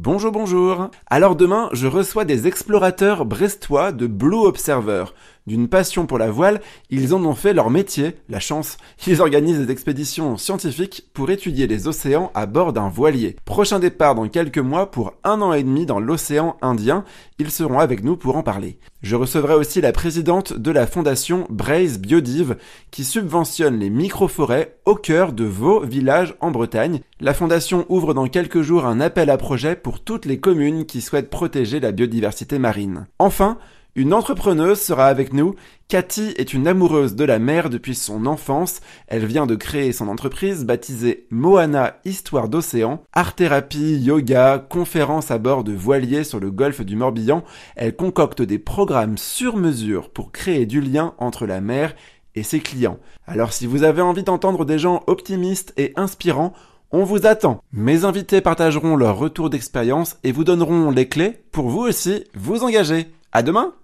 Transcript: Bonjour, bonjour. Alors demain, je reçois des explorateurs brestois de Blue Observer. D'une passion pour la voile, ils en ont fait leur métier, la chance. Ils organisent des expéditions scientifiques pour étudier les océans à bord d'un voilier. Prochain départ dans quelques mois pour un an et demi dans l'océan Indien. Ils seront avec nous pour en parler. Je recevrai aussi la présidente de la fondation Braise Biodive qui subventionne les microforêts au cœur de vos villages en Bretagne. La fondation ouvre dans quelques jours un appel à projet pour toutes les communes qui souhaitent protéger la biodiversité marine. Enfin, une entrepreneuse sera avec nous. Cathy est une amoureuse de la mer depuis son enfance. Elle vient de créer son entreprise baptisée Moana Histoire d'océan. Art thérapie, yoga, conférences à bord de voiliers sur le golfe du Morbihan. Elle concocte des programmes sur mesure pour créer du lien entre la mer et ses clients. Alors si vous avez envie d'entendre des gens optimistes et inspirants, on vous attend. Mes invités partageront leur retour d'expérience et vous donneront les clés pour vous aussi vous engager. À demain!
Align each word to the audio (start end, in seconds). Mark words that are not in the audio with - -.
Bonjour, 0.00 0.30
bonjour. 0.30 0.92
Alors 1.08 1.34
demain, 1.34 1.70
je 1.72 1.88
reçois 1.88 2.24
des 2.24 2.46
explorateurs 2.46 3.24
brestois 3.24 3.90
de 3.90 4.06
Blue 4.06 4.46
Observer. 4.46 5.06
D'une 5.48 5.66
passion 5.66 6.04
pour 6.04 6.18
la 6.18 6.30
voile, 6.30 6.60
ils 6.90 7.14
en 7.14 7.24
ont 7.24 7.34
fait 7.34 7.54
leur 7.54 7.70
métier, 7.70 8.16
la 8.28 8.38
chance. 8.38 8.76
Ils 9.06 9.22
organisent 9.22 9.58
des 9.58 9.72
expéditions 9.72 10.36
scientifiques 10.36 11.04
pour 11.14 11.30
étudier 11.30 11.66
les 11.66 11.88
océans 11.88 12.30
à 12.34 12.44
bord 12.44 12.74
d'un 12.74 12.90
voilier. 12.90 13.34
Prochain 13.46 13.78
départ 13.78 14.14
dans 14.14 14.28
quelques 14.28 14.58
mois 14.58 14.90
pour 14.90 15.14
un 15.24 15.40
an 15.40 15.54
et 15.54 15.62
demi 15.62 15.86
dans 15.86 16.00
l'océan 16.00 16.58
Indien. 16.60 17.02
Ils 17.38 17.50
seront 17.50 17.78
avec 17.78 18.04
nous 18.04 18.18
pour 18.18 18.36
en 18.36 18.42
parler. 18.42 18.78
Je 19.00 19.16
recevrai 19.16 19.54
aussi 19.54 19.80
la 19.80 19.92
présidente 19.92 20.52
de 20.52 20.70
la 20.70 20.86
fondation 20.86 21.46
Braise 21.48 21.98
Biodive 21.98 22.56
qui 22.90 23.04
subventionne 23.04 23.78
les 23.78 23.88
microforêts 23.90 24.76
au 24.84 24.96
cœur 24.96 25.32
de 25.32 25.44
vos 25.44 25.80
villages 25.80 26.34
en 26.40 26.50
Bretagne. 26.50 27.00
La 27.20 27.32
fondation 27.32 27.86
ouvre 27.88 28.12
dans 28.12 28.26
quelques 28.26 28.60
jours 28.60 28.84
un 28.84 29.00
appel 29.00 29.30
à 29.30 29.38
projet 29.38 29.76
pour 29.76 30.00
toutes 30.00 30.26
les 30.26 30.40
communes 30.40 30.84
qui 30.84 31.00
souhaitent 31.00 31.30
protéger 31.30 31.80
la 31.80 31.92
biodiversité 31.92 32.58
marine. 32.58 33.06
Enfin, 33.18 33.56
une 33.98 34.14
entrepreneuse 34.14 34.80
sera 34.80 35.06
avec 35.06 35.32
nous. 35.32 35.56
Cathy 35.88 36.32
est 36.36 36.54
une 36.54 36.68
amoureuse 36.68 37.16
de 37.16 37.24
la 37.24 37.40
mer 37.40 37.68
depuis 37.68 37.96
son 37.96 38.26
enfance. 38.26 38.80
Elle 39.08 39.26
vient 39.26 39.44
de 39.44 39.56
créer 39.56 39.90
son 39.90 40.06
entreprise 40.06 40.64
baptisée 40.64 41.26
Moana 41.30 41.96
Histoire 42.04 42.48
d'océan. 42.48 43.02
Art 43.12 43.34
thérapie, 43.34 43.98
yoga, 43.98 44.64
conférences 44.68 45.32
à 45.32 45.38
bord 45.38 45.64
de 45.64 45.72
voiliers 45.72 46.22
sur 46.22 46.38
le 46.38 46.52
golfe 46.52 46.82
du 46.82 46.94
Morbihan. 46.94 47.42
Elle 47.74 47.96
concocte 47.96 48.40
des 48.40 48.60
programmes 48.60 49.18
sur 49.18 49.56
mesure 49.56 50.10
pour 50.10 50.30
créer 50.30 50.64
du 50.64 50.80
lien 50.80 51.14
entre 51.18 51.44
la 51.44 51.60
mer 51.60 51.96
et 52.36 52.44
ses 52.44 52.60
clients. 52.60 53.00
Alors 53.26 53.52
si 53.52 53.66
vous 53.66 53.82
avez 53.82 54.00
envie 54.00 54.22
d'entendre 54.22 54.64
des 54.64 54.78
gens 54.78 55.02
optimistes 55.08 55.74
et 55.76 55.92
inspirants, 55.96 56.52
on 56.92 57.02
vous 57.02 57.26
attend. 57.26 57.64
Mes 57.72 58.04
invités 58.04 58.42
partageront 58.42 58.94
leur 58.94 59.18
retour 59.18 59.50
d'expérience 59.50 60.18
et 60.22 60.30
vous 60.30 60.44
donneront 60.44 60.92
les 60.92 61.08
clés 61.08 61.40
pour 61.50 61.68
vous 61.68 61.80
aussi 61.80 62.22
vous 62.36 62.62
engager. 62.62 63.08
À 63.32 63.42
demain! 63.42 63.74